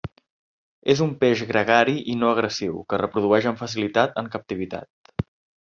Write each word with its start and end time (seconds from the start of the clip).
És 0.93 1.03
un 1.05 1.11
peix 1.23 1.43
gregari 1.51 1.95
i 2.15 2.17
no 2.23 2.31
agressiu 2.37 2.81
que 2.87 2.99
es 2.99 3.03
reprodueix 3.05 3.51
amb 3.53 3.63
facilitat 3.63 4.21
en 4.23 4.33
captivitat. 4.39 5.17